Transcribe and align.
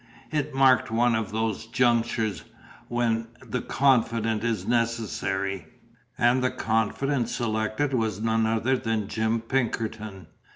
It 0.31 0.55
marked 0.55 0.89
one 0.89 1.13
of 1.13 1.31
those 1.31 1.67
junctures 1.67 2.43
when 2.87 3.27
the 3.45 3.61
confidant 3.61 4.43
is 4.43 4.65
necessary; 4.65 5.67
and 6.17 6.43
the 6.43 6.49
confidant 6.49 7.29
selected 7.29 7.93
was 7.93 8.19
none 8.19 8.47
other 8.47 8.75
than 8.75 9.07
Jim 9.07 9.41
Pinkerton. 9.41 10.25